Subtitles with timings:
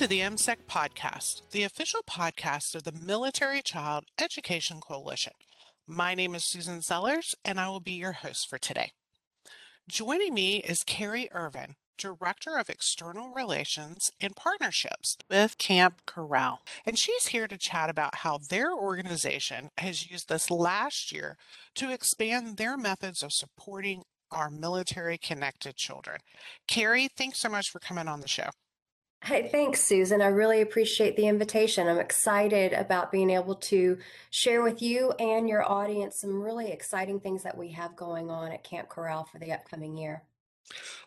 [0.00, 5.34] To the MCEC podcast, the official podcast of the Military Child Education Coalition.
[5.86, 8.92] My name is Susan Sellers, and I will be your host for today.
[9.90, 16.60] Joining me is Carrie Irvin, Director of External Relations and Partnerships with Camp Corral.
[16.86, 21.36] And she's here to chat about how their organization has used this last year
[21.74, 26.20] to expand their methods of supporting our military connected children.
[26.66, 28.48] Carrie, thanks so much for coming on the show.
[29.22, 30.22] Hey, thanks, Susan.
[30.22, 31.86] I really appreciate the invitation.
[31.86, 33.98] I'm excited about being able to
[34.30, 38.50] share with you and your audience some really exciting things that we have going on
[38.50, 40.22] at Camp Corral for the upcoming year.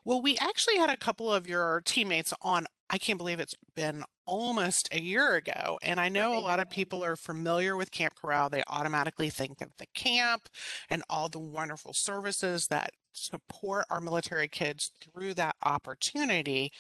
[0.06, 2.68] Well, we actually had a couple of your teammates on.
[2.90, 5.80] I can't believe it's been almost a year ago.
[5.82, 8.50] And I know a lot of people are familiar with Camp Corral.
[8.50, 10.50] They automatically think of the camp
[10.90, 16.72] and all the wonderful services that support our military kids through that opportunity.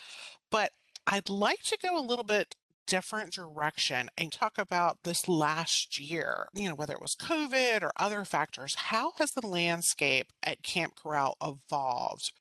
[0.52, 0.72] But
[1.08, 6.48] I'd like to go a little bit different direction and talk about this last year,
[6.54, 8.76] you know, whether it was COVID or other factors.
[8.76, 12.34] How has the landscape at Camp Corral evolved?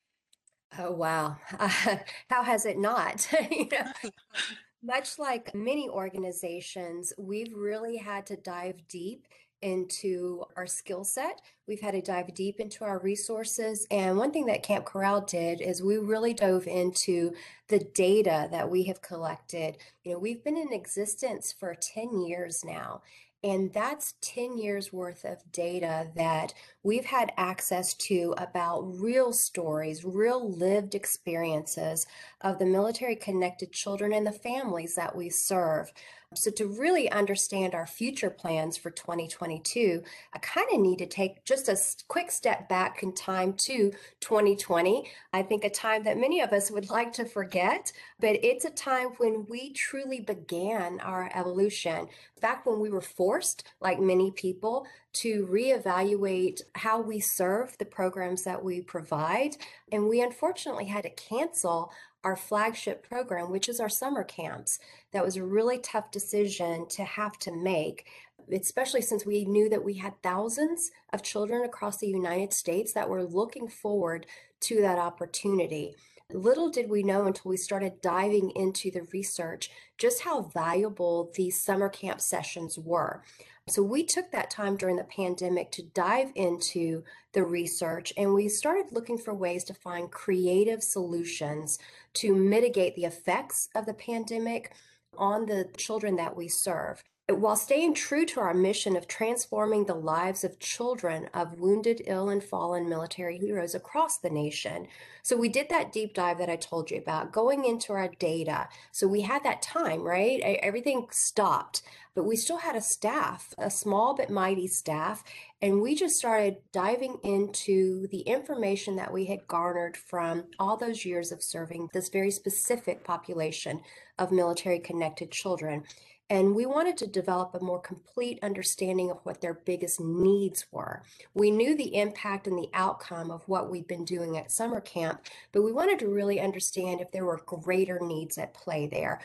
[0.77, 1.37] Oh, wow.
[1.57, 1.69] Uh,
[2.29, 3.27] how has it not?
[3.51, 4.09] you know,
[4.83, 9.27] much like many organizations, we've really had to dive deep
[9.63, 11.41] into our skill set.
[11.67, 13.87] We've had to dive deep into our resources.
[13.89, 17.33] And one thing that Camp Corral did is we really dove into
[17.69, 19.77] the data that we have collected.
[20.03, 23.01] You know, we've been in existence for 10 years now.
[23.43, 26.53] And that's 10 years worth of data that
[26.83, 32.05] we've had access to about real stories, real lived experiences
[32.41, 35.91] of the military connected children and the families that we serve.
[36.35, 40.01] So, to really understand our future plans for 2022,
[40.33, 41.77] I kind of need to take just a
[42.07, 45.11] quick step back in time to 2020.
[45.31, 48.71] I think a time that many of us would like to forget, but it's a
[48.71, 52.07] time when we truly began our evolution.
[52.41, 58.43] Back when we were forced, like many people, to reevaluate how we serve the programs
[58.43, 59.57] that we provide.
[59.91, 61.91] And we unfortunately had to cancel
[62.23, 64.79] our flagship program, which is our summer camps.
[65.11, 68.07] That was a really tough decision to have to make,
[68.51, 73.09] especially since we knew that we had thousands of children across the United States that
[73.09, 74.25] were looking forward
[74.61, 75.95] to that opportunity.
[76.31, 81.61] Little did we know until we started diving into the research just how valuable these
[81.61, 83.21] summer camp sessions were.
[83.67, 88.49] So we took that time during the pandemic to dive into the research and we
[88.49, 91.79] started looking for ways to find creative solutions
[92.15, 94.73] to mitigate the effects of the pandemic
[95.17, 99.95] on the children that we serve while staying true to our mission of transforming the
[99.95, 104.87] lives of children of wounded, ill, and fallen military heroes across the nation.
[105.21, 108.67] So, we did that deep dive that I told you about, going into our data.
[108.91, 110.41] So, we had that time, right?
[110.61, 111.81] Everything stopped,
[112.13, 115.23] but we still had a staff, a small but mighty staff.
[115.61, 121.05] And we just started diving into the information that we had garnered from all those
[121.05, 123.79] years of serving this very specific population
[124.19, 125.85] of military connected children.
[126.33, 131.03] And we wanted to develop a more complete understanding of what their biggest needs were.
[131.35, 135.27] We knew the impact and the outcome of what we'd been doing at summer camp,
[135.51, 139.21] but we wanted to really understand if there were greater needs at play there.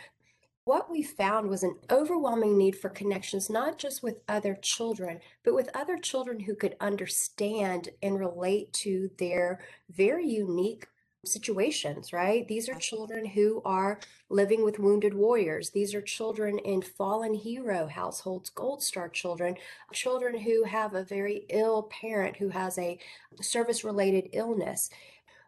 [0.64, 5.54] What we found was an overwhelming need for connections, not just with other children, but
[5.54, 10.86] with other children who could understand and relate to their very unique
[11.28, 12.46] situations, right?
[12.46, 14.00] These are children who are
[14.30, 15.70] living with wounded warriors.
[15.70, 19.56] These are children in fallen hero households, Gold Star children,
[19.92, 22.98] children who have a very ill parent who has a
[23.40, 24.90] service related illness.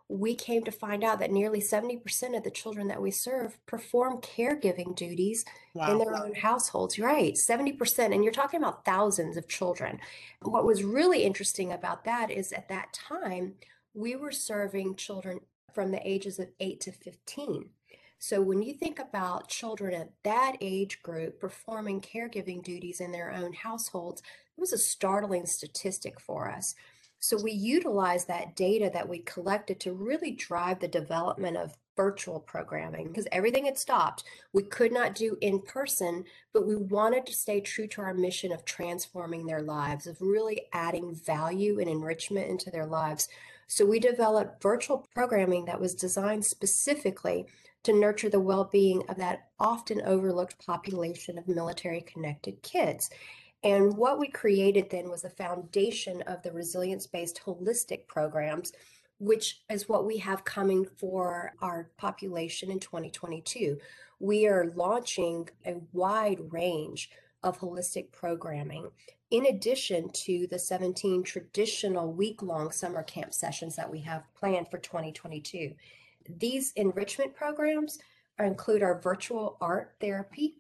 [0.08, 4.20] We came to find out that nearly 70% of the children that we serve perform
[4.20, 5.93] caregiving duties wow.
[5.93, 6.99] in their own households.
[6.99, 8.12] Right, 70%.
[8.12, 10.00] And you're talking about thousands of children.
[10.43, 13.55] What was really interesting about that is at that time,
[13.94, 15.40] we were serving children
[15.75, 17.70] from the ages of 8 to 15.
[18.19, 23.32] So when you think about children at that age group performing caregiving duties in their
[23.32, 26.75] own households, it was a startling statistic for us.
[27.19, 32.40] So we utilized that data that we collected to really drive the development of virtual
[32.40, 34.25] programming because everything had stopped.
[34.55, 36.25] We could not do in person,
[36.55, 40.62] but we wanted to stay true to our mission of transforming their lives, of really
[40.72, 43.28] adding value and enrichment into their lives.
[43.70, 47.46] So we developed virtual programming that was designed specifically
[47.84, 53.11] to nurture the well being of that often overlooked population of military connected kids.
[53.62, 58.72] And what we created then was a foundation of the resilience based holistic programs
[59.20, 63.76] which is what we have coming for our population in 2022.
[64.19, 67.11] We are launching a wide range
[67.43, 68.90] of holistic programming
[69.31, 74.69] in addition to the 17 traditional week long summer camp sessions that we have planned
[74.71, 75.73] for 2022.
[76.38, 77.99] These enrichment programs
[78.38, 80.56] include our virtual art therapy,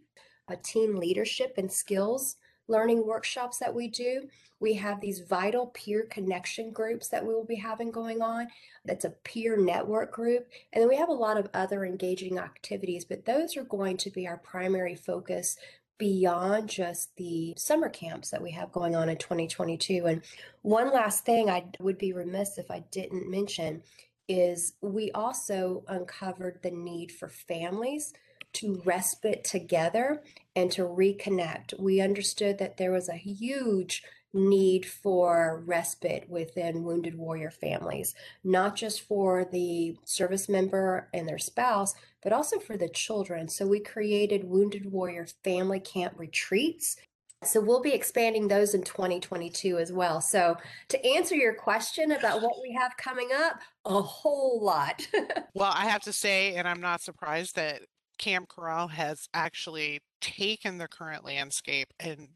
[0.48, 2.36] a team leadership and skills
[2.70, 4.28] learning workshops that we do.
[4.60, 8.46] We have these vital peer connection groups that we will be having going on.
[8.84, 10.46] That's a peer network group.
[10.72, 14.10] And then we have a lot of other engaging activities, but those are going to
[14.10, 15.56] be our primary focus
[16.00, 20.06] beyond just the summer camps that we have going on in 2022.
[20.06, 20.22] And
[20.62, 23.82] one last thing I would be remiss if I didn't mention
[24.26, 28.14] is we also uncovered the need for families
[28.54, 30.22] to respite together
[30.56, 31.78] and to reconnect.
[31.78, 34.02] We understood that there was a huge
[34.32, 41.38] need for respite within wounded warrior families, not just for the service member and their
[41.38, 43.48] spouse, but also for the children.
[43.48, 46.96] So we created Wounded Warrior Family Camp retreats
[47.42, 50.20] so we'll be expanding those in 2022 as well.
[50.20, 55.06] So to answer your question about what we have coming up, a whole lot.
[55.54, 57.80] well, I have to say, and I'm not surprised that
[58.18, 62.28] Camp Corral has actually taken the current landscape and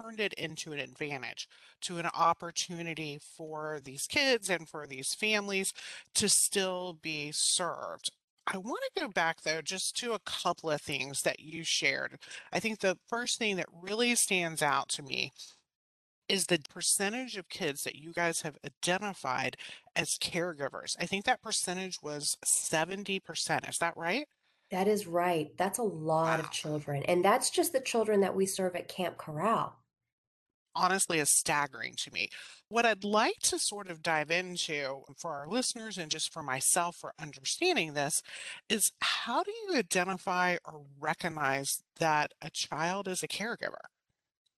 [0.00, 1.48] turned it into an advantage,
[1.82, 5.72] to an opportunity for these kids and for these families
[6.14, 8.10] to still be served.
[8.46, 12.18] I want to go back though just to a couple of things that you shared.
[12.52, 15.32] I think the first thing that really stands out to me
[16.28, 19.56] is the percentage of kids that you guys have identified
[19.96, 20.96] as caregivers.
[21.00, 23.68] I think that percentage was 70%.
[23.68, 24.26] Is that right?
[24.70, 25.54] That is right.
[25.58, 26.40] That's a lot Wow.
[26.40, 27.02] of children.
[27.02, 29.76] And that's just the children that we serve at Camp Corral.
[30.74, 32.28] honestly is staggering to me.
[32.68, 36.96] What I'd like to sort of dive into for our listeners and just for myself
[36.96, 38.22] for understanding this
[38.68, 43.86] is how do you identify or recognize that a child is a caregiver?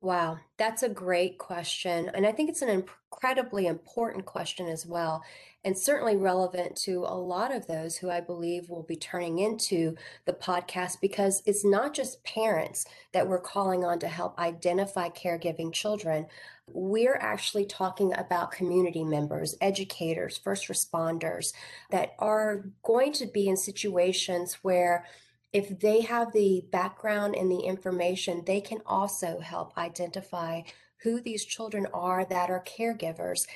[0.02, 2.11] Wow, that's a great question.
[2.14, 5.23] And I think it's an incredibly important question as well,
[5.62, 9.97] and certainly relevant to a lot of those who I believe will be turning into
[10.25, 15.70] the podcast because it's not just parents that we're calling on to help identify caregiving
[15.70, 16.26] children.
[16.67, 21.53] We're actually talking about community members, educators, first responders
[21.91, 25.05] that are going to be in situations where
[25.52, 30.62] if they have the background and the information, they can also help identify
[31.02, 33.47] who these children are that are caregivers.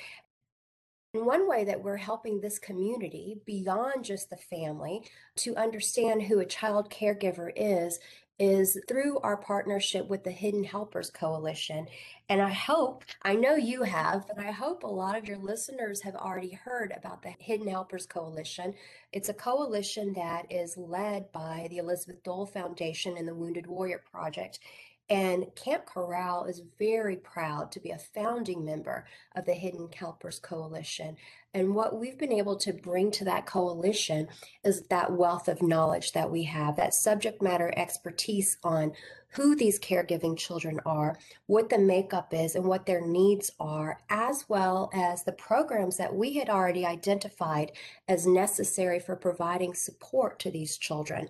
[1.13, 5.03] And one way that we're helping this community beyond just the family
[5.37, 7.99] to understand who a child caregiver is
[8.37, 11.87] is through our partnership with the Hidden Helpers Coalition.
[12.27, 16.01] And I hope, I know you have, but I hope a lot of your listeners
[16.01, 18.73] have already heard about the Hidden Helpers Coalition.
[19.13, 24.03] It's a coalition that is led by the Elizabeth Dole Foundation and the Wounded Warrior
[24.11, 24.59] Project.
[25.07, 29.05] And Camp Corral is very proud to be a founding member
[29.35, 31.15] of the Hidden Helpers Coalition.
[31.55, 34.27] And what we've been able to bring to that coalition
[34.65, 38.91] is that wealth of knowledge that we have, that subject matter expertise on
[39.29, 44.43] who these caregiving children are, what the makeup is, and what their needs are, as
[44.49, 47.71] well as the programs that we had already identified
[48.09, 51.29] as necessary for providing support to these children.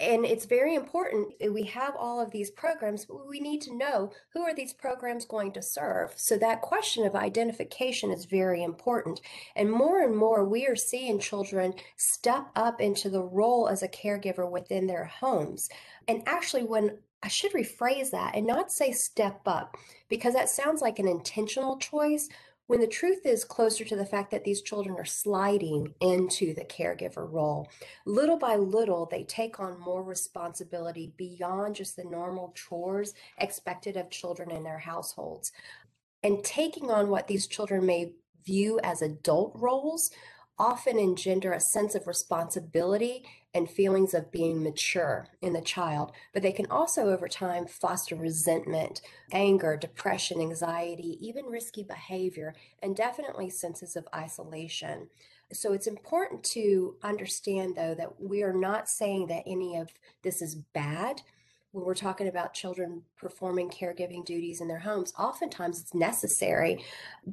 [0.00, 3.76] And it's very important that we have all of these programs, but we need to
[3.76, 6.12] know who are these programs going to serve.
[6.16, 9.20] So that question of identification is very important.
[9.56, 13.88] And more and more, we are seeing children step up into the role as a
[13.88, 15.68] caregiver within their homes.
[16.06, 19.76] And actually, when I should rephrase that and not say step up,
[20.08, 22.28] because that sounds like an intentional choice
[22.68, 26.64] when the truth is closer to the fact that these children are sliding into the
[26.64, 27.66] caregiver role.
[28.04, 34.10] Little by little, they take on more responsibility beyond just the normal chores expected of
[34.10, 35.50] children in their households.
[36.22, 38.12] And taking on what these children may
[38.44, 40.10] view as adult roles
[40.58, 43.24] often engender a sense of responsibility
[43.54, 48.14] and feelings of being mature in the child, but they can also over time foster
[48.14, 49.00] resentment,
[49.32, 55.08] anger, depression, anxiety, even risky behavior, and definitely senses of isolation.
[55.52, 59.88] So it's important to understand, though, that we are not saying that any of
[60.22, 61.22] this is bad
[61.72, 66.84] when we're talking about children performing caregiving duties in their homes, oftentimes it's necessary.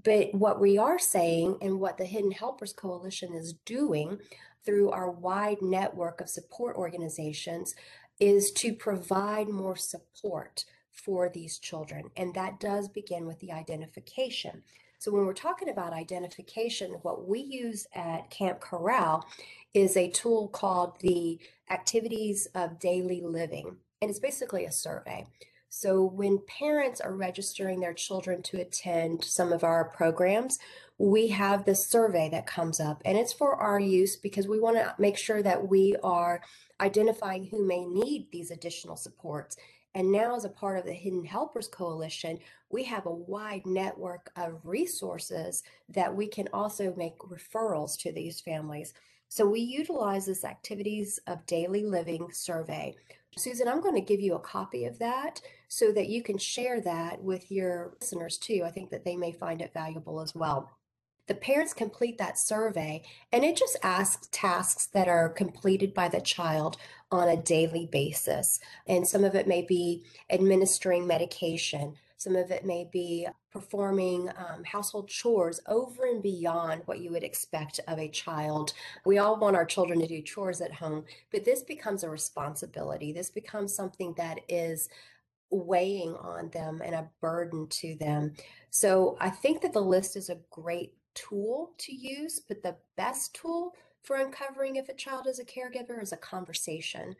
[0.04, 4.20] But what we are saying and what the Hidden Helpers Coalition is doing
[4.66, 7.76] through our wide network of support organizations
[8.20, 12.10] is to provide more support for these children.
[12.18, 14.64] And that does begin with the identification.
[14.98, 19.26] So when we're talking about identification, what we use at Camp Corral
[19.74, 21.38] is a tool called the
[21.70, 25.26] Activities of Daily Living, and it's basically a survey.
[25.70, 30.58] So when parents are registering their children to attend some of our programs,
[30.98, 34.78] we have this survey that comes up and it's for our use because we want
[34.78, 36.42] to make sure that we are
[36.80, 39.58] identifying who may need these additional supports.
[39.94, 44.30] And now, as a part of the Hidden Helpers Coalition, we have a wide network
[44.36, 48.94] of resources that we can also make referrals to these families.
[49.30, 52.96] So we utilize this activities of daily living survey.
[53.38, 56.80] Susan, I'm going to give you a copy of that so that you can share
[56.82, 58.64] that with your listeners too.
[58.66, 60.72] I think that they may find it valuable as well
[61.28, 66.22] the parents complete that survey and it just asks tasks that are completed by the
[66.22, 66.78] child
[67.12, 68.60] on a daily basis.
[68.88, 74.64] And some of it may be administering medication, some of it may be performing um,
[74.64, 78.74] household chores over and beyond what you would expect of a child.
[79.06, 83.14] We all want our children to do chores at home, but this becomes a responsibility.
[83.14, 84.90] This becomes something that is
[85.52, 88.34] weighing on them and a burden to them.
[88.72, 93.36] So I think that the list is a great tool to use, but the best
[93.36, 97.16] tool for uncovering if a child is a caregiver is a conversation.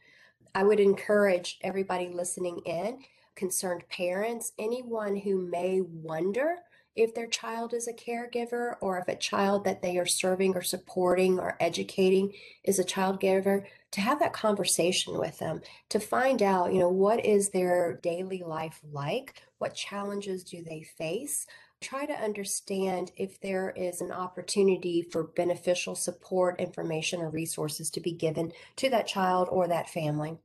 [0.56, 3.04] I would encourage everybody listening in,
[3.36, 6.58] concerned parents, anyone who may wonder
[6.96, 10.62] if their child is a caregiver or if a child that they are serving or
[10.62, 12.32] supporting or educating
[12.64, 16.90] is a child giver to have that conversation with them to find out you know
[16.90, 21.46] what is their daily life like what challenges do they face
[21.82, 28.00] try to understand if there is an opportunity for beneficial support, information, or resources to
[28.00, 30.38] be given to that child or that family.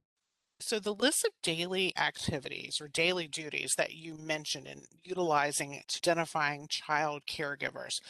[0.60, 6.68] So the list of daily activities or daily duties that you mentioned in utilizing identifying
[6.68, 8.00] child caregivers,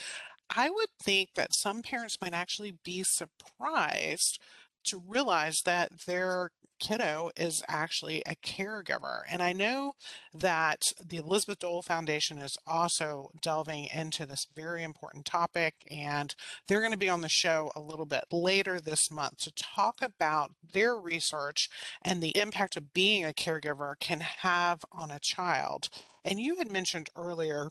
[0.55, 4.41] I would think that some parents might actually be surprised
[4.85, 6.51] to realize that their
[6.81, 9.21] kiddo is actually a caregiver.
[9.31, 9.95] And I know
[10.35, 16.35] that the Elizabeth Dole Foundation is also delving into this very important topic, and
[16.67, 20.01] they're going to be on the show a little bit later this month to talk
[20.03, 21.69] about their research
[22.03, 25.89] and the impact of being a caregiver can have on a child.
[26.25, 27.71] And you had mentioned earlier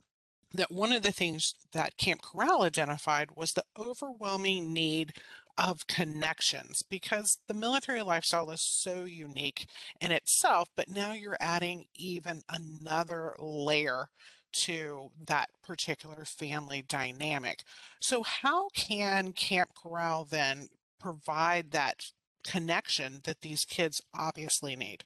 [0.53, 5.13] that one of the things that Camp Corral identified was the overwhelming need
[5.59, 9.67] of connections because the military lifestyle is so unique
[9.99, 14.07] in itself, but now you're adding even another layer
[14.51, 17.63] to that particular family dynamic.
[17.99, 22.05] So, how can Camp Corral then provide that
[22.43, 25.03] connection that these kids obviously need?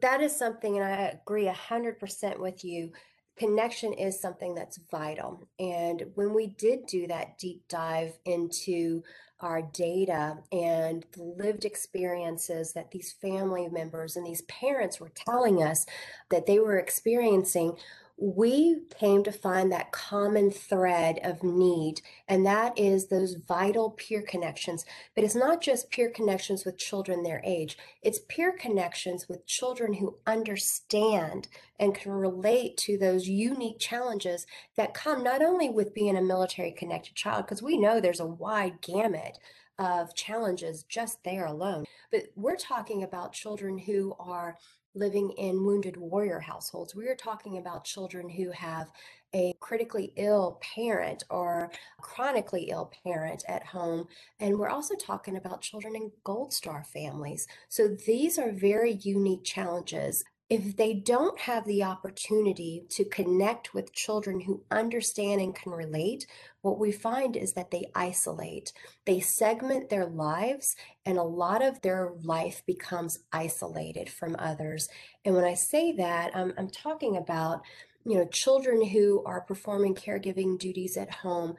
[0.00, 2.90] That is something, and I agree 100% with you
[3.36, 5.42] connection is something that's vital.
[5.58, 9.02] And when we did do that deep dive into
[9.40, 15.62] our data and the lived experiences that these family members and these parents were telling
[15.62, 15.84] us
[16.30, 17.76] that they were experiencing,
[18.24, 24.22] we came to find that common thread of need, and that is those vital peer
[24.22, 24.84] connections.
[25.16, 29.94] But it's not just peer connections with children their age, it's peer connections with children
[29.94, 31.48] who understand
[31.80, 36.70] and can relate to those unique challenges that come not only with being a military
[36.70, 39.36] connected child, because we know there's a wide gamut
[39.80, 44.56] of challenges just there alone, but we're talking about children who are
[44.94, 46.94] living in wounded warrior households.
[46.94, 48.90] We are talking about children who have
[49.34, 51.70] a critically ill parent or
[52.00, 54.06] chronically ill parent at home.
[54.40, 57.46] And we're also talking about children in Gold Star families.
[57.68, 63.94] So these are very unique challenges if they don't have the opportunity to connect with
[63.94, 66.26] children who understand and can relate,
[66.62, 68.72] what we find is that they isolate.
[69.04, 74.88] They segment their lives, and a lot of their life becomes isolated from others.
[75.24, 77.62] And when I say that, I'm, I'm talking about
[78.04, 81.54] you know, children who are performing caregiving duties at home.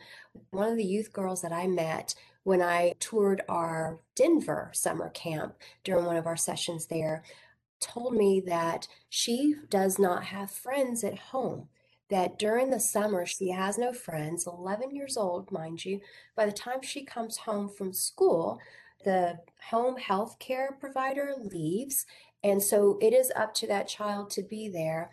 [0.51, 5.55] One of the youth girls that I met when I toured our Denver summer camp
[5.83, 7.23] during one of our sessions there
[7.79, 11.69] told me that she does not have friends at home.
[12.13, 15.99] That during the summer, she has no friends, 11 years old, mind you.
[16.35, 18.59] By the time she comes home from school,
[19.03, 19.39] the
[19.71, 22.05] home health care provider leaves.
[22.43, 25.09] And so it is up to that child to be there.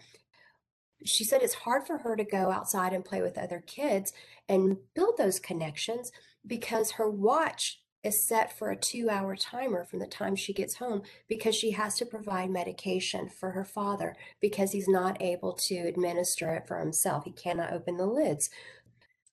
[1.03, 4.13] She said it's hard for her to go outside and play with other kids
[4.47, 6.13] and build those connections
[6.47, 10.77] because her watch is set for a two hour timer from the time she gets
[10.77, 15.77] home because she has to provide medication for her father because he's not able to
[15.77, 17.25] administer it for himself.
[17.25, 18.51] He cannot open the lids.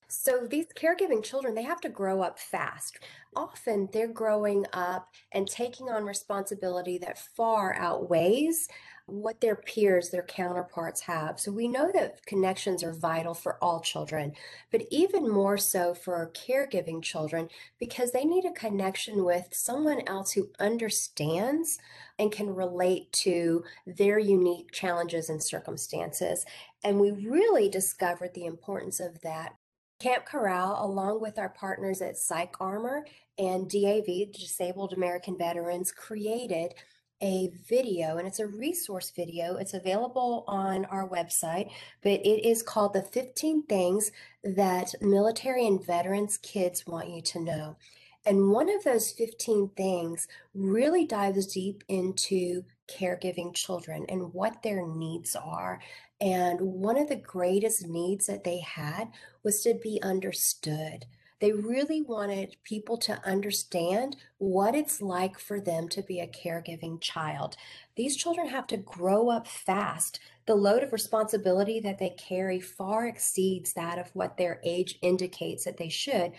[0.10, 3.00] So these caregiving children, they have to grow up fast.
[3.36, 8.70] Often they're growing up and taking on responsibility that far outweighs
[9.08, 11.40] what their peers, their counterparts have.
[11.40, 14.34] So we know that connections are vital for all children,
[14.70, 17.48] but even more so for caregiving children
[17.80, 21.80] because they need a connection with someone else who understands
[22.20, 26.46] and can relate to their unique challenges and circumstances.
[26.84, 29.56] And we really discovered the importance of that
[30.00, 33.02] Camp Corral, along with our partners at PsychArmor
[33.40, 36.76] and DAV, Disabled American Veterans, created
[37.22, 39.58] a video and it's a resource video.
[39.58, 41.72] It's available on our website,
[42.02, 44.12] but it is called The 15 Things
[44.44, 47.78] That Military and Veterans Kids Want You to Know.
[48.26, 54.86] And one of those 15 things really dives deep into caregiving children and what their
[54.86, 55.80] needs are.
[56.20, 59.10] And one of the greatest needs that they had
[59.44, 61.06] was to be understood.
[61.40, 67.00] They really wanted people to understand what it's like for them to be a caregiving
[67.00, 67.56] child.
[67.96, 70.20] These children have to grow up fast.
[70.48, 75.66] The load of responsibility that they carry far exceeds that of what their age indicates
[75.66, 76.32] that they should.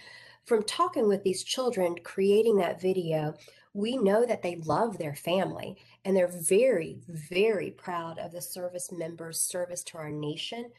[0.46, 3.34] From talking with these children, creating that video,
[3.74, 8.90] we know that they love their family and they're very, very proud of the service
[8.90, 10.72] members' service to our nation,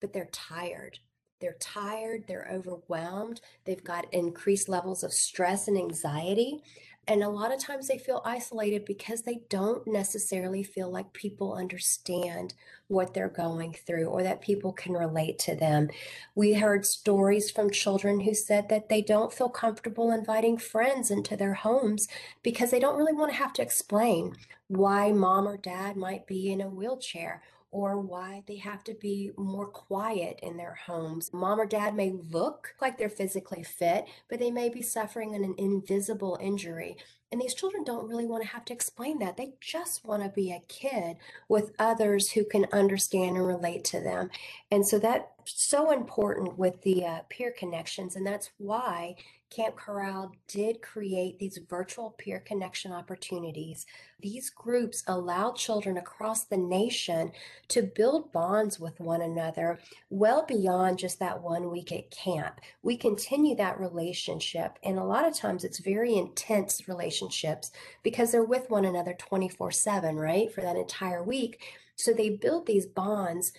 [0.00, 1.00] but they're tired.
[1.40, 6.62] They're tired, they're overwhelmed, they've got increased levels of stress and anxiety.
[7.08, 11.54] And a lot of times they feel isolated because they don't necessarily feel like people
[11.54, 12.54] understand
[12.88, 15.88] what they're going through or that people can relate to them.
[16.34, 21.36] We heard stories from children who said that they don't feel comfortable inviting friends into
[21.36, 22.08] their homes
[22.42, 24.34] because they don't really want to have to explain
[24.66, 27.40] why mom or dad might be in a wheelchair
[27.76, 31.30] or why they have to be more quiet in their homes.
[31.34, 35.54] Mom or dad may look like they're physically fit, but they may be suffering an
[35.58, 36.96] invisible injury.
[37.30, 39.36] And these children don't really want to have to explain that.
[39.36, 41.18] They just want to be a kid
[41.50, 44.30] with others who can understand and relate to them.
[44.70, 48.16] And so that's so important with the uh, peer connections.
[48.16, 49.16] And that's why
[49.48, 53.86] Camp Corral did create these virtual peer connection opportunities.
[54.20, 57.30] These groups allow children across the nation
[57.68, 59.78] to build bonds with one another
[60.10, 62.60] well beyond just that one week at camp.
[62.82, 67.70] We continue that relationship, and a lot of times it's very intense relationships
[68.02, 71.62] because they're with one another 24 7, right, for that entire week.
[71.94, 73.52] So they build these bonds,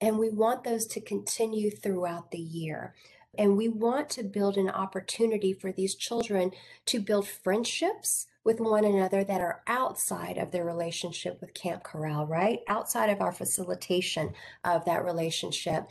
[0.00, 2.94] and we want those to continue throughout the year.
[3.38, 6.50] And we want to build an opportunity for these children
[6.86, 12.26] to build friendships with one another that are outside of their relationship with Camp Corral,
[12.26, 12.60] right?
[12.66, 14.32] Outside of our facilitation
[14.64, 15.88] of that relationship.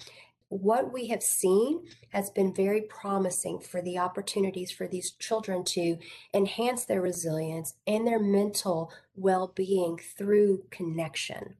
[0.49, 5.97] What we have seen has been very promising for the opportunities for these children to
[6.33, 11.55] enhance their resilience and their mental well being through connection.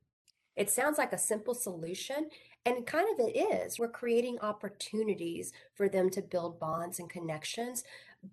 [0.58, 2.30] It sounds like a simple solution,
[2.68, 3.80] and kind of it is.
[3.80, 7.86] We're creating opportunities for them to build bonds and connections,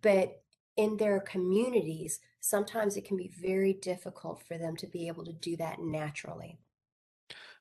[0.03, 0.43] but
[0.77, 5.33] in their communities, sometimes it can be very difficult for them to be able to
[5.33, 6.59] do that naturally.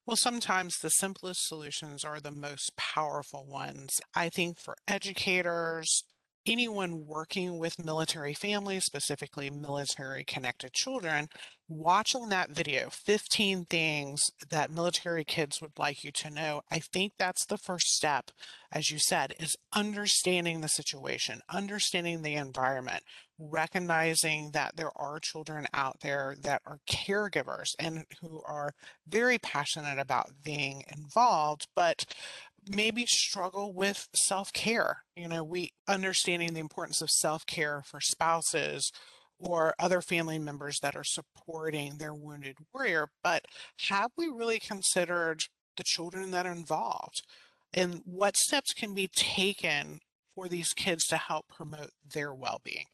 [0.08, 4.02] Well, sometimes the simplest solutions are the most powerful ones.
[4.16, 6.04] I think for educators,
[6.46, 11.28] anyone working with military families, specifically military connected children,
[11.68, 17.14] watching that video, 15 things that military kids would like you to know, I think
[17.18, 18.32] that's the first step,
[18.72, 23.04] as you said, is understanding the situation, understanding the environment,
[23.40, 28.74] recognizing that there are children out there that are caregivers and who are
[29.08, 32.06] very passionate about being involved, but
[32.68, 35.04] maybe struggle with self-care.
[35.16, 38.92] You know, we understanding the importance of self-care for spouses
[39.40, 43.46] or other family members that are supporting their wounded warrior, but
[43.90, 45.44] have we really considered
[45.76, 47.24] the children that are involved?
[47.74, 50.00] And what steps can be taken
[50.36, 52.86] for these kids to help promote their well-being?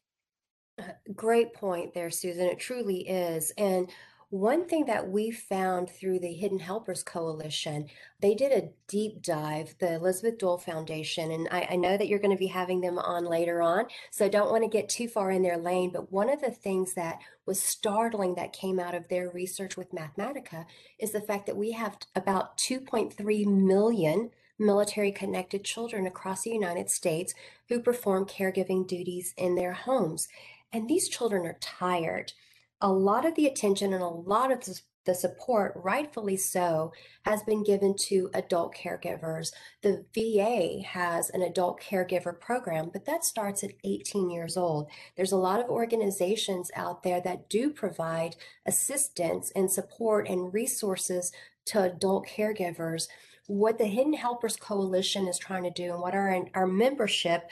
[0.78, 2.46] Uh, great point there, Susan.
[2.46, 3.52] It truly is.
[3.58, 3.90] And
[4.30, 7.88] one thing that we found through the Hidden Helpers Coalition,
[8.20, 12.20] they did a deep dive, the Elizabeth Dole Foundation, and I, I know that you're
[12.20, 15.08] going to be having them on later on, so I don't want to get too
[15.08, 15.90] far in their lane.
[15.92, 19.92] But one of the things that was startling that came out of their research with
[19.92, 20.64] Mathematica
[21.00, 26.88] is the fact that we have about 2.3 million military connected children across the United
[26.88, 27.34] States
[27.68, 30.28] who perform caregiving duties in their homes.
[30.72, 32.32] And these children are tired
[32.80, 34.62] a lot of the attention and a lot of
[35.06, 36.92] the support, rightfully so,
[37.24, 39.52] has been given to adult caregivers.
[39.82, 44.90] The VA has an adult caregiver program, but that starts at 18 years old.
[45.16, 51.32] There's a lot of organizations out there that do provide assistance and support and resources
[51.66, 53.08] to adult caregivers.
[53.46, 57.50] What the Hidden Helpers Coalition is trying to do and what our, our membership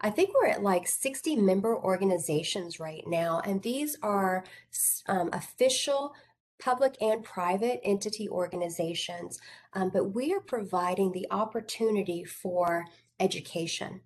[0.00, 4.44] I think we're at like 60 member organizations right now, and these are
[5.06, 6.14] um, official
[6.60, 9.38] public and private entity organizations,
[9.74, 12.84] um, but we are providing the opportunity for
[13.20, 14.00] education.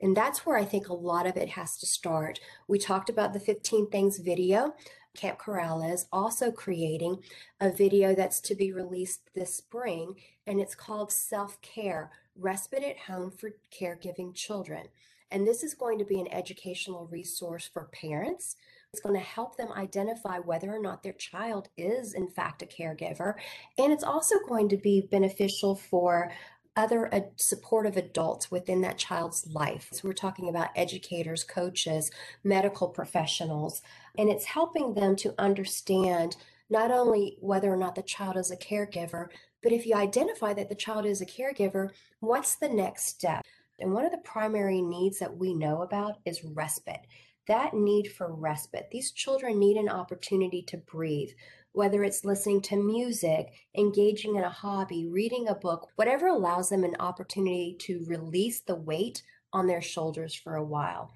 [0.00, 2.38] And that's where I think a lot of it has to start.
[2.68, 4.74] We talked about the 15 Things video.
[5.16, 7.22] Camp Corral is also creating
[7.60, 10.14] a video that's to be released this spring,
[10.46, 14.88] and it's called Self Care Respite at Home for Caregiving Children.
[15.30, 18.56] And this is going to be an educational resource for parents.
[18.92, 22.66] It's going to help them identify whether or not their child is, in fact, a
[22.66, 23.34] caregiver.
[23.76, 26.30] And it's also going to be beneficial for
[26.76, 29.88] other uh, supportive adults within that child's life.
[29.92, 32.10] So we're talking about educators, coaches,
[32.42, 33.82] medical professionals,
[34.18, 36.36] and it's helping them to understand
[36.70, 39.28] not only whether or not the child is a caregiver,
[39.62, 43.44] but if you identify that the child is a caregiver, what's the next step?
[43.84, 47.06] And one of the primary needs that we know about is respite.
[47.48, 48.88] That need for respite.
[48.90, 51.28] These children need an opportunity to breathe,
[51.72, 56.82] whether it's listening to music, engaging in a hobby, reading a book, whatever allows them
[56.82, 61.12] an opportunity to release the weight on their shoulders for a while.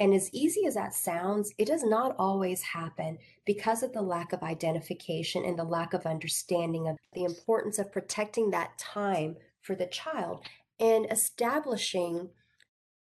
[0.00, 4.32] And as easy as that sounds, it does not always happen because of the lack
[4.32, 9.74] of identification and the lack of understanding of the importance of protecting that time for
[9.74, 10.46] the child
[10.78, 12.30] and establishing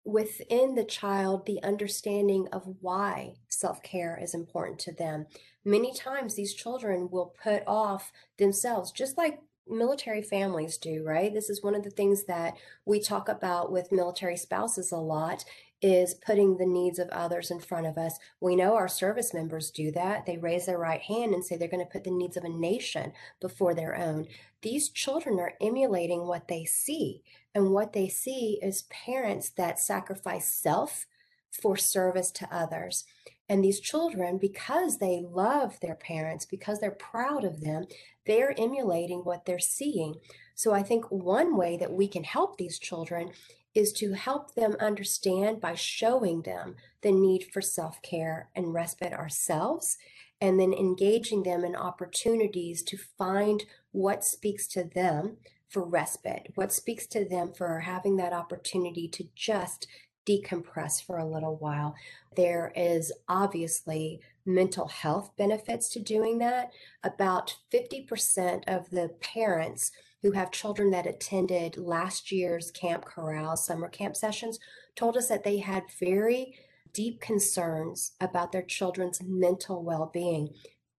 [0.05, 5.27] within the child the understanding of why self care is important to them.
[5.65, 11.34] Many times, these children will put off themselves, just like military families do, right?
[11.34, 12.55] This is one of the things that
[12.86, 15.45] we talk about with military spouses a lot
[15.82, 18.17] is putting the needs of others in front of us.
[18.41, 20.25] We know our service members do that.
[20.25, 22.49] They raise their right hand and say they're going to put the needs of a
[22.49, 24.27] nation before their own.
[24.62, 27.21] These children are emulating what they see.
[27.55, 31.05] And what they see is parents that sacrifice self
[31.51, 33.05] for service to others.
[33.47, 37.85] And these children, because they love their parents, because they're proud of them,
[38.27, 40.15] they're emulating what they're seeing.
[40.53, 43.31] So I think one way that we can help these children
[43.73, 49.13] is to help them understand by showing them the need for self care and respite
[49.13, 49.97] ourselves,
[50.39, 55.38] and then engaging them in opportunities to find what speaks to them
[55.69, 59.88] for respite, what speaks to them for having that opportunity to just
[60.27, 61.95] decompress for a little while.
[62.36, 66.71] There is obviously mental health benefits to doing that.
[67.03, 73.88] About 50% of the parents who have children that attended last year's Camp Corral summer
[73.88, 74.60] camp sessions
[74.95, 76.55] told us that they had very
[76.93, 80.49] deep concerns about their children's mental well being.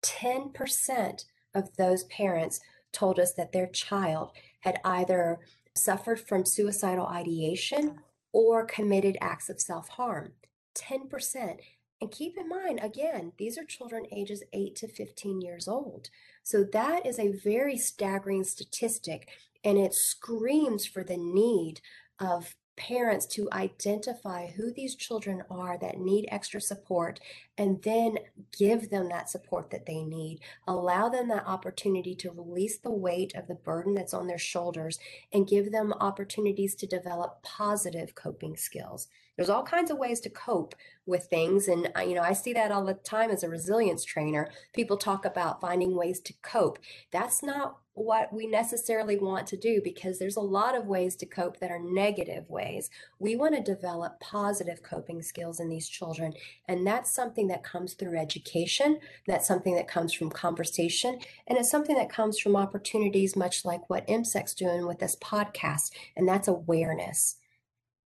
[0.03, 2.61] 10% of those parents
[2.93, 5.41] told us that their child had either
[5.75, 7.99] suffered from suicidal ideation
[8.33, 10.33] or committed acts of self harm.
[10.77, 11.59] 10%.
[12.01, 16.09] And keep in mind, again, these are children ages 8 to 15 years old.
[16.43, 19.29] So that is a very staggering statistic,
[19.65, 21.83] and it screams for the need
[22.19, 27.21] of parents to identify who these children are that need extra support
[27.59, 28.17] and then
[28.59, 30.41] give them that support that they need.
[30.67, 34.99] Allow them that opportunity to release the weight of the burden that's on their shoulders
[35.31, 39.09] and give them opportunities to develop positive coping skills.
[39.37, 41.69] There's all kinds of ways to cope with things.
[41.69, 44.49] And, you know, I see that all the time as a resilience trainer.
[44.73, 46.79] People talk about finding ways to cope.
[47.11, 51.27] That's not what we necessarily want to do because there's a lot of ways to
[51.27, 52.89] cope that are negative ways.
[53.19, 56.33] We want to develop positive coping skills in these children.
[56.67, 59.01] And that's something that comes through education.
[59.27, 61.19] That's something that comes from conversation.
[61.47, 65.91] And it's something that comes from opportunities, much like what MCEC's doing with this podcast.
[66.17, 67.37] And that's awareness.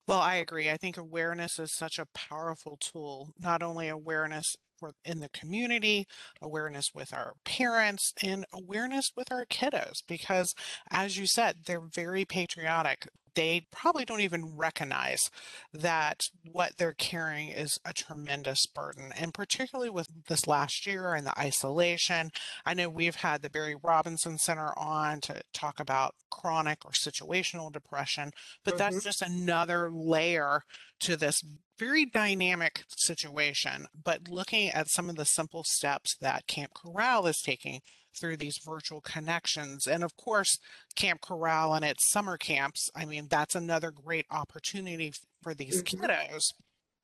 [0.07, 0.71] Well, I agree.
[0.71, 4.57] I think awareness is such a powerful tool, not only awareness
[5.05, 6.07] in the community,
[6.41, 10.55] awareness with our parents, and awareness with our kiddos, because
[10.91, 15.31] as you said, they're very patriotic they probably don't even recognize
[15.73, 19.13] that what they're carrying is a tremendous burden.
[19.17, 22.31] And particularly with this last year and the isolation,
[22.65, 27.73] I know we've had the Barry Robinson Center on to talk about chronic or situational
[27.73, 28.33] depression,
[28.65, 28.79] but mm-hmm.
[28.79, 30.63] that's just another layer
[31.01, 31.43] to this
[31.79, 37.43] very dynamic situation, but looking at some of the simple steps that Camp Corral is
[37.43, 37.81] taking
[38.17, 39.87] through these virtual connections.
[39.87, 40.59] And of course,
[40.95, 46.01] Camp Corral and its summer camps, I mean, that's another great opportunity for these Mhm.
[46.01, 46.53] kiddos,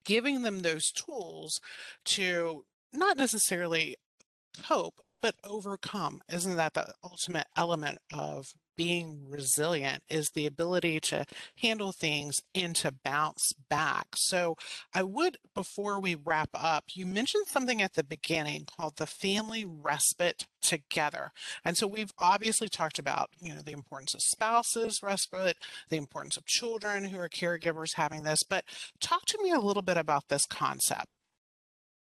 [0.05, 1.61] giving them those tools
[2.07, 3.97] to not necessarily
[4.63, 6.23] cope, but overcome.
[6.29, 11.27] Isn't that the ultimate element of being resilient is the ability to
[11.59, 14.07] handle things and to bounce back.
[14.17, 14.57] So
[14.95, 19.67] I would, before we wrap up, you mentioned something at the beginning called the family
[19.67, 21.33] respite together.
[21.63, 25.59] And so we've obviously talked about, you know, the importance of spouses respite,
[25.91, 28.65] the importance of children who are caregivers having this, but
[28.99, 31.09] talk to me a little bit about this concept.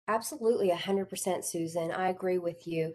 [0.09, 1.90] Absolutely, 100% Susan.
[1.90, 2.92] I agree with you.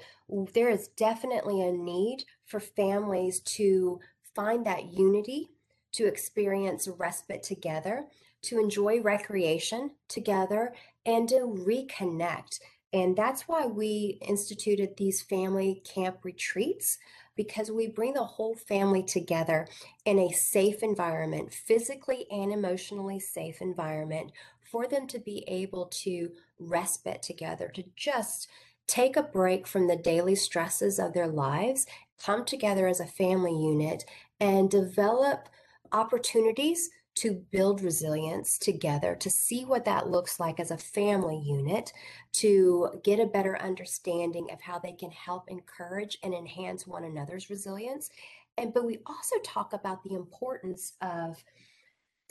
[0.54, 4.00] There is definitely a need for families to
[4.34, 5.50] find that unity,
[5.94, 8.06] to experience respite together,
[8.44, 10.74] to enjoy recreation together,
[11.06, 12.60] and to reconnect.
[12.94, 16.98] And that's why we instituted these family camp retreats
[17.36, 19.68] because we bring the whole family together
[20.06, 24.32] in a safe environment, physically and emotionally safe environment
[24.72, 28.48] for them to be able to respite together, to just
[28.88, 31.86] take a break from the daily stresses of their lives,
[32.24, 34.06] come together as a family unit,
[34.40, 35.50] and develop
[35.92, 41.92] opportunities to build resilience together, to see what that looks like as a family unit,
[42.32, 47.50] to get a better understanding of how they can help encourage and enhance one another's
[47.50, 48.10] resilience.
[48.58, 51.44] And but we also talk about the importance of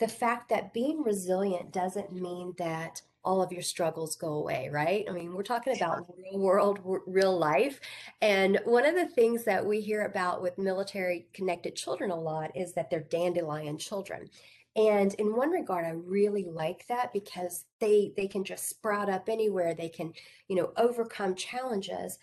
[0.01, 5.05] the fact that being resilient doesn't mean that all of your struggles go away, right?
[5.07, 7.79] I mean, we're talking about real world, real life.
[8.19, 12.49] And one of the things that we hear about with military connected children a lot
[12.57, 14.27] is that they're dandelion children.
[14.75, 19.29] And in one regard, I really like that because they they can just sprout up
[19.29, 19.75] anywhere.
[19.75, 20.13] They can,
[20.47, 22.17] you know, overcome challenges.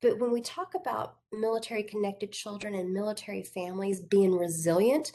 [0.00, 5.12] But when we talk about military connected children and military families being resilient,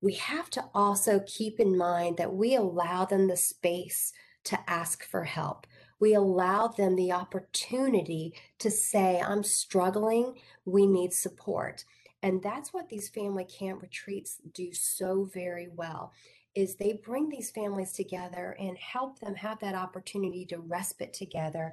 [0.00, 4.12] we have to also keep in mind that we allow them the space
[4.44, 5.66] to ask for help.
[5.98, 11.84] We allow them the opportunity to say, I'm struggling, we need support.
[12.22, 16.12] And that's what these family camp retreats do so very well
[16.54, 21.72] is they bring these families together and help them have that opportunity to respite together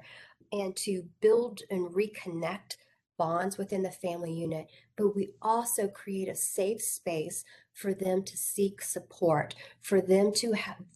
[0.52, 2.76] and to build and reconnect
[3.18, 8.36] bonds within the family unit, but we also create a safe space for them to
[8.36, 10.54] seek support, for them to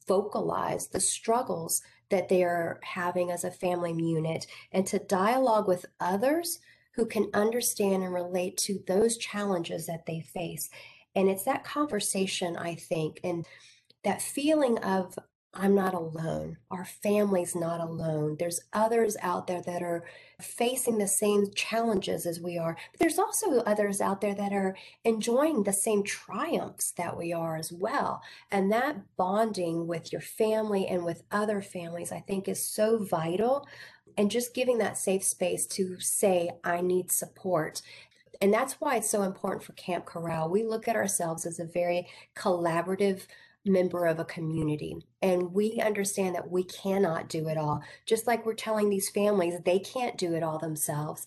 [0.08, 5.85] vocalize the struggles that they are having as a family unit, and to dialogue with
[6.00, 6.61] others
[6.94, 10.70] who can understand and relate to those challenges that they face.
[11.14, 13.46] And it's that conversation, I think, and
[14.04, 15.18] that feeling of
[15.55, 16.57] I'm not alone.
[16.71, 18.37] Our family's not alone.
[18.38, 20.05] There's others out there that are
[20.41, 22.75] facing the same challenges as we are.
[22.91, 27.57] But there's also others out there that are enjoying the same triumphs that we are
[27.57, 28.23] as well.
[28.51, 33.67] And that bonding with your family and with other families, I think, is so vital.
[34.17, 37.83] And just giving that safe space to say, I need support.
[38.41, 40.49] And that's why it's so important for Camp Corral.
[40.49, 43.27] We look at ourselves as a very collaborative
[43.64, 44.96] member of a community.
[45.20, 47.83] And we understand that we cannot do it all.
[48.07, 51.25] Just like we're telling these families they can't do it all themselves.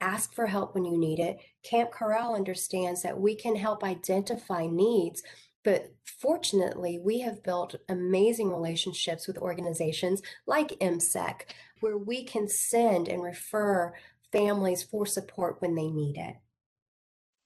[0.00, 1.38] Ask for help when you need it.
[1.62, 5.22] Camp Corral understands that we can help identify needs.
[5.64, 11.42] But fortunately, we have built amazing relationships with organizations like MCEC,
[11.80, 13.92] where we can send and refer
[14.30, 16.36] families for support when they need it.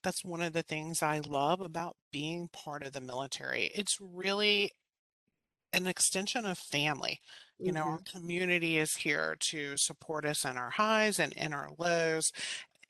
[0.03, 3.67] That's one of the things I love about being part of the military.
[3.75, 4.73] It's really
[5.73, 7.21] an extension of family.
[7.63, 8.05] You know, our Mhm.
[8.05, 12.33] community is here to support us in our highs and in our lows.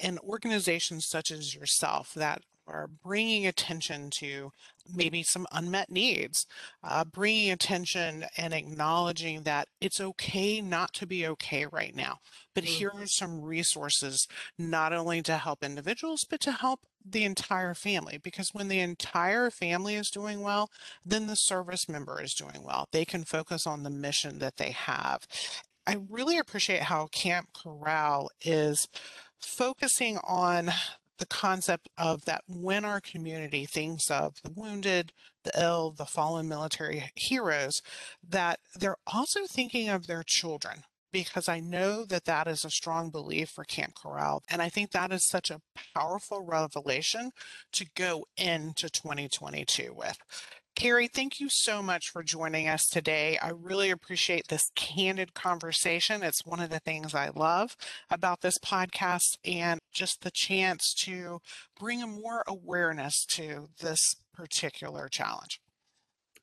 [0.01, 4.53] And organizations such as yourself that are bringing attention to
[4.88, 6.47] maybe some unmet needs,
[6.83, 12.18] uh, bringing attention and acknowledging that it's okay not to be okay right now.
[12.55, 12.97] But here Mhm.
[12.97, 14.27] are some resources
[14.59, 18.18] not only to help individuals, but to help the entire family.
[18.18, 20.68] Because when the entire family is doing well,
[21.05, 22.87] then the service member is doing well.
[22.92, 25.27] They can focus on the mission that they have.
[25.87, 28.87] I really appreciate how Camp Corral is
[29.40, 30.71] focusing on
[31.23, 35.13] the concept of that when our community thinks of the wounded,
[35.45, 37.81] the ill, the fallen military heroes,
[38.29, 40.83] that they're also thinking of their children.
[41.13, 44.43] Because I know that that is a strong belief for Camp Corral.
[44.51, 45.61] And I think that is such a
[45.95, 47.31] powerful revelation
[47.75, 50.19] to go into 2022 with.
[50.83, 53.38] Carrie, thank you so much for joining us today.
[53.40, 56.25] I really appreciate this candid conversation.
[56.25, 57.77] It's one of the things I love
[58.11, 61.38] about this podcast and just the chance to
[61.79, 65.61] bring more awareness to this particular challenge.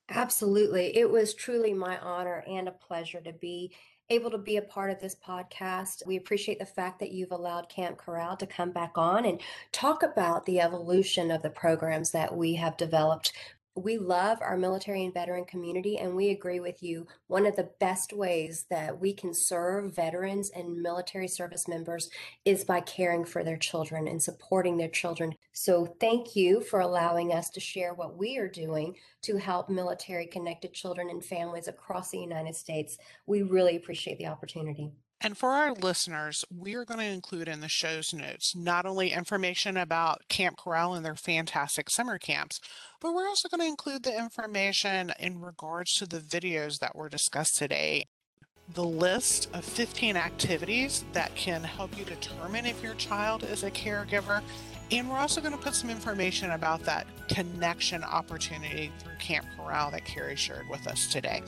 [0.08, 0.96] Absolutely.
[0.96, 3.74] It was truly my honor and a pleasure to be
[4.08, 6.06] able to be a part of this podcast.
[6.06, 9.38] We appreciate the fact that you've allowed Camp Corral to come back on and
[9.70, 13.34] talk about the evolution of the programs that we have developed
[13.76, 17.06] we love our military and veteran community, and we agree with you.
[17.28, 22.10] One of the best ways that we can serve veterans and military service members
[22.44, 25.34] is by caring for their children and supporting their children.
[25.52, 30.26] So, thank you for allowing us to share what we are doing to help military
[30.26, 32.98] connected children and families across the United States.
[33.26, 34.92] We really appreciate the opportunity.
[35.22, 39.12] And for our listeners, we are going to include in the show's notes not only
[39.12, 42.58] information about Camp Corral and their fantastic summer camps,
[43.00, 47.10] but we're also going to include the information in regards to the videos that were
[47.10, 48.06] discussed today.
[48.72, 53.70] The list of 15 activities that can help you determine if your child is a
[53.70, 54.42] caregiver.
[54.90, 59.90] And we're also going to put some information about that connection opportunity through Camp Corral
[59.90, 61.42] that Carrie shared with us today.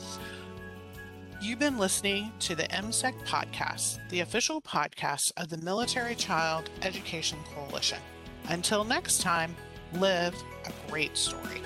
[1.42, 7.36] You've been listening to the MCEC podcast, the official podcast of the Military Child Education
[7.52, 7.98] Coalition.
[8.48, 9.56] Until next time,
[9.94, 11.60] live a great story.